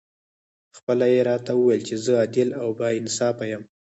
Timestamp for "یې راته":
1.13-1.51